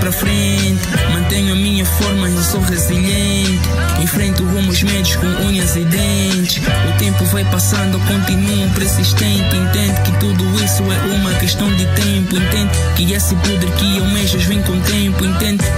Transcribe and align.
pra 0.00 0.12
frente. 0.12 0.80
Mantenho 1.12 1.52
a 1.52 1.56
minha 1.56 1.84
forma, 1.84 2.28
eu 2.28 2.42
sou 2.42 2.60
resiliente. 2.60 3.60
Enfrento 4.00 4.44
rumos 4.44 4.82
médios 4.82 5.16
com 5.16 5.26
unhas 5.26 5.74
e 5.74 5.80
dentes. 5.80 6.58
O 6.58 6.98
tempo 6.98 7.24
vai 7.26 7.44
passando, 7.46 7.98
continuo 8.06 8.70
persistente. 8.70 9.56
Entende 9.56 10.00
que 10.02 10.12
tudo 10.18 10.64
isso 10.64 10.82
é 10.84 11.14
uma 11.16 11.32
questão 11.34 11.68
de 11.74 11.84
tempo. 11.86 12.36
Entende 12.36 12.70
que 12.94 13.12
esse 13.12 13.34
poder 13.34 13.70
que 13.72 13.98
almejas 13.98 14.44
vem 14.44 14.62
com 14.62 14.78
tempo. 14.80 15.24
Entende 15.24 15.64
que 15.64 15.70
tudo 15.70 15.75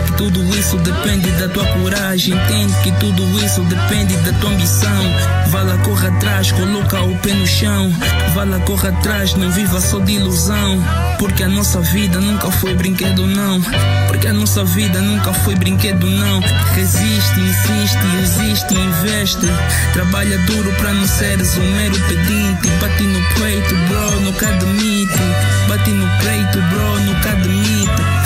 isso 0.69 0.77
depende 0.79 1.31
da 1.33 1.49
tua 1.49 1.65
coragem. 1.65 2.35
Entende 2.35 2.75
que 2.83 2.93
tudo 2.93 3.23
isso 3.43 3.63
depende 3.63 4.15
da 4.19 4.33
tua 4.35 4.51
ambição. 4.51 5.15
Vá 5.47 5.63
lá, 5.63 5.79
corra 5.79 6.09
atrás, 6.09 6.53
coloca 6.53 7.01
o 7.01 7.17
pé 7.19 7.33
no 7.33 7.47
chão. 7.47 7.91
Vá 8.35 8.45
lá, 8.45 8.59
corra 8.61 8.91
atrás, 8.91 9.35
não 9.35 9.51
viva 9.51 9.81
só 9.81 9.99
de 9.99 10.13
ilusão. 10.13 10.79
Porque 11.19 11.43
a 11.43 11.49
nossa 11.49 11.81
vida 11.81 12.21
nunca 12.21 12.51
foi 12.51 12.75
brinquedo, 12.75 13.27
não. 13.27 13.63
Porque 14.09 14.27
a 14.27 14.33
nossa 14.35 14.63
vida 14.63 15.01
nunca 15.01 15.33
foi 15.33 15.55
brinquedo, 15.55 16.07
não. 16.07 16.41
Resiste, 16.75 17.41
insiste, 17.41 17.99
existe, 18.23 18.75
investe. 18.75 19.47
Trabalha 19.95 20.37
duro 20.41 20.71
pra 20.73 20.93
não 20.93 21.07
seres 21.07 21.57
um 21.57 21.77
mero 21.77 21.99
pedinte. 22.09 22.69
Bate 22.79 23.03
no 23.05 23.23
peito, 23.41 23.75
bro, 23.89 24.21
nunca 24.21 24.47
admite. 24.47 25.19
Bate 25.67 25.91
no 25.91 26.07
peito, 26.19 26.59
bro. 26.69 26.88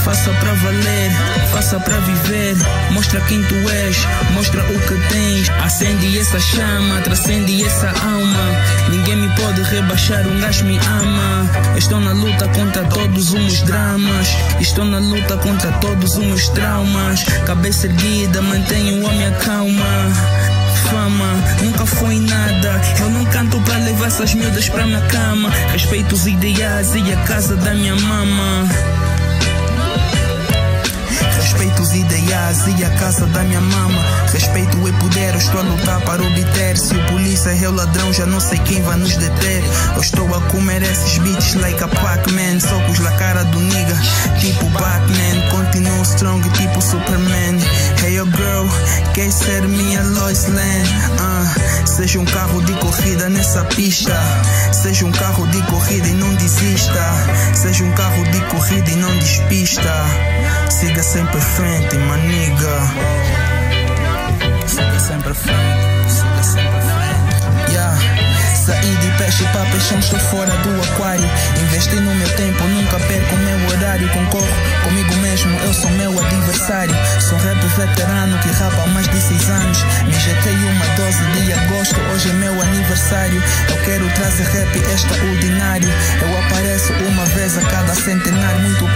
Faça 0.05 0.31
pra 0.31 0.53
valer, 0.55 1.13
faça 1.53 1.79
pra 1.79 1.97
viver. 2.01 2.57
Mostra 2.91 3.21
quem 3.23 3.41
tu 3.45 3.55
és, 3.55 3.97
mostra 4.33 4.61
o 4.61 4.81
que 4.81 5.09
tens. 5.09 5.49
Acende 5.63 6.19
essa 6.19 6.41
chama, 6.41 7.01
transcende 7.03 7.65
essa 7.65 7.89
alma. 7.89 8.91
Ninguém 8.91 9.17
me 9.17 9.29
pode 9.37 9.63
rebaixar, 9.63 10.27
um 10.27 10.41
gajo 10.41 10.65
me 10.65 10.77
ama. 10.79 11.49
Estou 11.77 12.01
na 12.01 12.13
luta 12.13 12.49
contra 12.49 12.83
todos 12.85 13.29
os 13.29 13.35
meus 13.35 13.63
dramas. 13.63 14.29
Estou 14.61 14.85
na 14.85 14.99
luta 14.99 15.37
contra 15.37 15.71
todos 15.73 16.17
os 16.17 16.25
meus 16.25 16.49
traumas. 16.49 17.23
Cabeça 17.47 17.87
erguida, 17.87 18.43
mantenho 18.43 19.07
a 19.07 19.13
minha 19.13 19.31
calma 19.33 20.13
fama, 20.93 21.27
nunca 21.63 21.87
foi 21.87 22.19
nada. 22.21 22.81
Eu 23.01 23.11
não 23.11 23.25
canto 23.27 23.59
pra 23.61 23.77
levar 23.79 24.07
essas 24.09 24.35
miúdas 24.35 24.69
pra 24.69 24.85
minha 24.85 25.01
cama. 25.03 25.49
Respeito 25.73 26.15
os 26.15 26.27
ideais 26.27 26.95
e 26.95 27.13
a 27.13 27.17
casa 27.25 27.57
da 27.57 27.73
minha 27.73 27.95
mama. 27.97 28.69
Respeito 31.53 31.83
os 31.83 31.93
ideais 31.93 32.67
e 32.67 32.83
a 32.83 32.89
casa 32.97 33.27
da 33.27 33.43
minha 33.43 33.61
mama. 33.61 34.01
Respeito 34.33 34.89
e 34.89 34.93
poder, 34.95 35.35
eu 35.35 35.39
estou 35.39 35.61
a 35.61 35.63
lutar 35.63 36.01
para 36.01 36.23
obter. 36.23 36.79
Se 36.79 36.95
o 36.95 37.07
polícia 37.09 37.51
é 37.51 37.69
o 37.69 37.73
ladrão, 37.73 38.11
já 38.11 38.25
não 38.25 38.41
sei 38.41 38.59
quem 38.61 38.81
vai 38.81 38.97
nos 38.97 39.15
deter. 39.19 39.63
Eu 39.95 40.01
estou 40.01 40.35
a 40.35 40.41
comer 40.51 40.83
esses 40.83 41.19
beats 41.19 41.55
like 41.57 41.85
a 41.85 41.89
Pac-Man. 41.89 42.59
Socos 42.59 43.01
na 43.01 43.13
cara 43.13 43.45
do 43.45 43.61
nigga, 43.61 43.95
tipo 44.41 44.65
Batman. 44.71 45.51
Continuo 45.51 46.03
strong, 46.05 46.49
tipo 46.53 46.81
Superman. 46.81 47.59
Hey, 48.03 48.15
yo, 48.15 48.25
girl, 48.25 48.67
quer 49.13 49.31
ser 49.31 49.61
minha 49.69 50.03
Lois 50.05 50.47
Lane? 50.47 50.89
Uh, 51.21 51.87
seja 51.87 52.19
um 52.19 52.25
carro 52.25 52.63
de 52.63 52.73
corrida 52.75 53.29
nessa 53.29 53.63
pista. 53.67 54.19
Seja 54.73 55.05
um 55.05 55.13
carro 55.13 55.47
de 55.49 55.61
corrida 55.65 56.09
e 56.09 56.15
não 56.15 56.35
desista. 56.35 57.05
Seja 57.55 57.85
um 57.85 57.93
carro 57.93 58.25
de 58.31 58.41
corrida 58.47 58.91
e 58.91 58.97
não 58.97 59.15
despista. 59.19 59.93
Siga 60.73 61.03
sempre 61.03 61.41
frente, 61.41 61.97
maniga. 61.97 62.81
Siga 64.67 64.99
sempre 64.99 65.35
frente, 65.35 66.11
siga 66.11 66.43
sempre 66.43 66.81
frente. 66.81 67.71
Yeah. 67.71 67.99
Saí 68.65 68.97
de 68.97 69.11
peixe 69.19 69.45
para 69.53 69.65
peixão, 69.71 69.99
estou 69.99 70.19
fora 70.19 70.51
do 70.59 70.83
aquário. 70.83 71.29
Investi 71.61 71.97
no 71.97 72.15
meu 72.15 72.29
tempo, 72.37 72.65
nunca 72.65 72.99
perco 73.01 73.35
o 73.35 73.39
meu 73.39 73.69
horário. 73.71 74.09
Concorro 74.11 74.47
comigo 74.85 75.15
mesmo, 75.17 75.59
eu 75.61 75.75
sou 75.75 75.91
meu 75.91 76.11
adversário. 76.19 76.95
Sou 77.21 77.37
rap 77.39 77.59
veterano 77.59 78.39
que 78.39 78.49
rapa 78.51 78.83
há 78.83 78.87
mais 78.89 79.09
de 79.09 79.21
6 79.21 79.51
anos. 79.51 79.83
Me 80.05 80.15
injetei 80.15 80.55
uma 80.55 80.87
dose 80.97 81.25
de 81.33 81.53
agosto, 81.53 82.01
hoje 82.13 82.31
é 82.31 82.33
meu 82.35 82.61
aniversário. 82.63 83.43
Eu 83.69 83.77
quero 83.85 84.09
trazer 84.11 84.45
rap 84.45 84.79
extraordinário. 84.79 85.93
Eu 86.21 86.39
apareço 86.39 86.93
uma 86.93 87.27
vez 87.27 87.59
a 87.59 87.63
cada 87.63 87.95
centenário. 87.95 88.61
Muito 88.61 88.87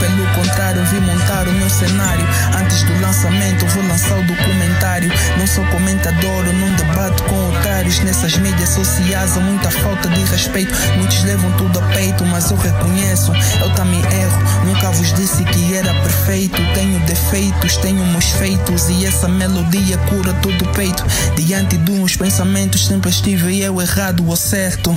vim 0.96 1.06
montar 1.06 1.46
o 1.46 1.52
meu 1.52 1.68
cenário. 1.68 2.26
Antes 2.58 2.82
do 2.82 3.00
lançamento, 3.00 3.66
vou 3.66 3.86
lançar 3.86 4.18
o 4.18 4.22
documentário. 4.24 5.10
Não 5.38 5.46
sou 5.46 5.64
comentador, 5.66 6.44
não 6.44 6.72
debato 6.74 7.22
com 7.24 7.50
otários. 7.50 7.98
Nessas 8.00 8.36
mídias 8.38 8.70
sociais 8.70 9.36
há 9.36 9.40
muita 9.40 9.70
falta 9.70 10.08
de 10.08 10.24
respeito. 10.24 10.72
Muitos 10.96 11.22
levam 11.24 11.52
tudo 11.52 11.78
a 11.78 11.82
peito, 11.88 12.24
mas 12.24 12.50
eu 12.50 12.56
reconheço. 12.56 13.32
Eu 13.60 13.74
também 13.74 14.00
erro. 14.00 14.66
Nunca 14.66 14.90
vos 14.90 15.12
disse 15.14 15.44
que 15.44 15.74
era 15.74 15.92
perfeito. 15.94 16.56
Tenho 16.74 16.98
defeitos, 17.00 17.76
tenho 17.76 18.04
meus 18.06 18.30
feitos. 18.30 18.88
E 18.88 19.06
essa 19.06 19.28
melodia 19.28 19.98
cura 19.98 20.32
todo 20.34 20.62
o 20.62 20.68
peito. 20.72 21.04
Diante 21.36 21.76
de 21.76 21.92
uns 21.92 22.16
pensamentos, 22.16 22.86
sempre 22.86 23.10
estive 23.10 23.60
eu 23.60 23.80
errado 23.80 24.26
ou 24.26 24.36
certo. 24.36 24.96